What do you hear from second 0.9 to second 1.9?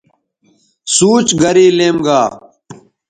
سوچ گرے